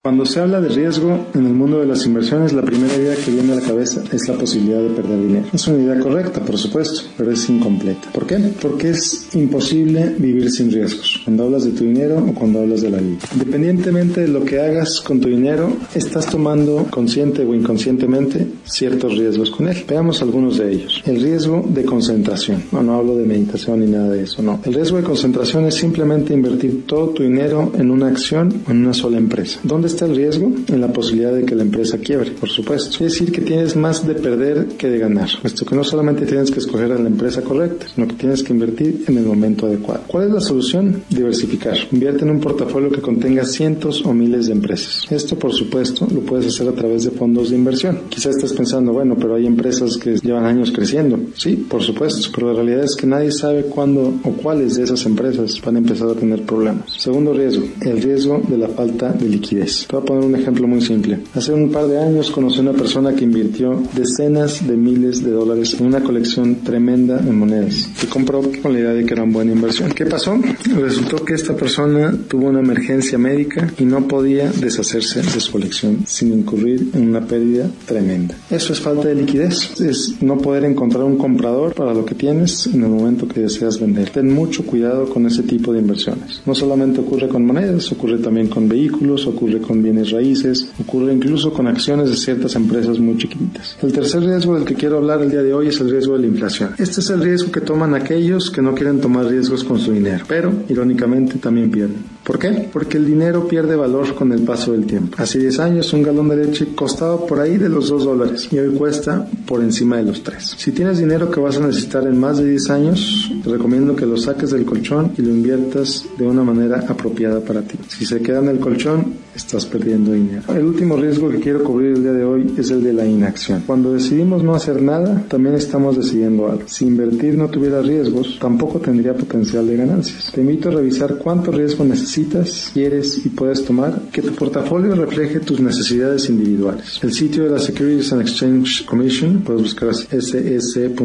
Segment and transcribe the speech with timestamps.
[0.00, 3.32] Cuando se habla de riesgo en el mundo de las inversiones, la primera idea que
[3.32, 5.46] viene a la cabeza es la posibilidad de perder dinero.
[5.52, 8.08] Es una idea correcta, por supuesto, pero es incompleta.
[8.12, 8.36] ¿Por qué?
[8.62, 12.90] Porque es imposible vivir sin riesgos, cuando hablas de tu dinero o cuando hablas de
[12.90, 13.18] la vida.
[13.32, 19.50] Independientemente de lo que hagas con tu dinero, estás tomando consciente o inconscientemente ciertos riesgos
[19.50, 19.84] con él.
[19.88, 21.02] Veamos algunos de ellos.
[21.06, 22.62] El riesgo de concentración.
[22.70, 24.60] No, no hablo de meditación ni nada de eso, no.
[24.64, 28.84] El riesgo de concentración es simplemente invertir todo tu dinero en una acción o en
[28.84, 29.58] una sola empresa.
[29.64, 30.52] ¿Dónde está el riesgo?
[30.68, 33.04] En la posibilidad de que la empresa quiebre, por supuesto.
[33.04, 36.50] Es decir, que tienes más de perder que de ganar, puesto que no solamente tienes
[36.50, 40.02] que escoger a la empresa correcta, sino que tienes que invertir en el momento adecuado.
[40.06, 41.02] ¿Cuál es la solución?
[41.10, 41.76] Diversificar.
[41.92, 45.06] Invierte en un portafolio que contenga cientos o miles de empresas.
[45.10, 48.00] Esto, por supuesto, lo puedes hacer a través de fondos de inversión.
[48.08, 51.18] Quizás estés pensando, bueno, pero hay empresas que llevan años creciendo.
[51.34, 55.04] Sí, por supuesto, pero la realidad es que nadie sabe cuándo o cuáles de esas
[55.06, 56.92] empresas van a empezar a tener problemas.
[56.96, 59.77] Segundo riesgo, el riesgo de la falta de liquidez.
[59.86, 61.18] Te voy a poner un ejemplo muy simple.
[61.34, 65.30] Hace un par de años conocí a una persona que invirtió decenas de miles de
[65.30, 69.22] dólares en una colección tremenda de monedas que compró con la idea de que era
[69.22, 69.90] una buena inversión.
[69.92, 70.38] ¿Qué pasó?
[70.76, 76.04] Resultó que esta persona tuvo una emergencia médica y no podía deshacerse de su colección
[76.06, 78.36] sin incurrir en una pérdida tremenda.
[78.50, 79.80] Eso es falta de liquidez.
[79.80, 83.80] Es no poder encontrar un comprador para lo que tienes en el momento que deseas
[83.80, 84.10] vender.
[84.10, 86.42] Ten mucho cuidado con ese tipo de inversiones.
[86.46, 91.52] No solamente ocurre con monedas, ocurre también con vehículos, ocurre con bienes raíces, ocurre incluso
[91.52, 93.76] con acciones de ciertas empresas muy chiquitas.
[93.82, 96.20] El tercer riesgo del que quiero hablar el día de hoy es el riesgo de
[96.20, 96.70] la inflación.
[96.78, 100.24] Este es el riesgo que toman aquellos que no quieren tomar riesgos con su dinero,
[100.26, 102.02] pero irónicamente también pierden.
[102.24, 102.68] ¿Por qué?
[102.72, 105.16] Porque el dinero pierde valor con el paso del tiempo.
[105.18, 108.58] Hace 10 años un galón de leche costaba por ahí de los 2 dólares y
[108.58, 110.56] hoy cuesta por encima de los 3.
[110.56, 114.06] Si tienes dinero que vas a necesitar en más de 10 años, te recomiendo que
[114.06, 117.78] lo saques del colchón y lo inviertas de una manera apropiada para ti.
[117.88, 119.14] Si se queda en el colchón,
[119.58, 120.42] estás perdiendo dinero.
[120.54, 123.64] El último riesgo que quiero cubrir el día de hoy es el de la inacción.
[123.66, 126.62] Cuando decidimos no hacer nada, también estamos decidiendo algo.
[126.66, 130.30] Si invertir no tuviera riesgos, tampoco tendría potencial de ganancias.
[130.32, 135.40] Te invito a revisar cuánto riesgo necesitas, quieres y puedes tomar, que tu portafolio refleje
[135.40, 137.00] tus necesidades individuales.
[137.02, 141.02] El sitio de la Securities and Exchange Commission, puedes buscar ss.gov,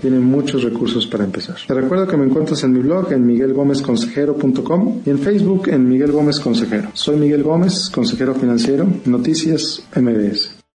[0.00, 1.56] tiene muchos recursos para empezar.
[1.66, 6.12] Te recuerdo que me encuentras en mi blog en miguelgomezconsejero.com y en Facebook en Miguel
[6.12, 6.90] Gómez Consejero.
[6.92, 10.55] Soy Miguel Gómez, consejero financiero, Noticias MBS.